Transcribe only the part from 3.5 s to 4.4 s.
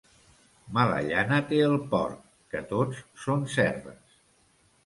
cerres.